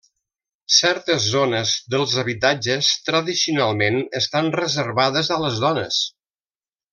[0.75, 6.01] Certes zones dels habitatges tradicionalment estan reservades a les dones.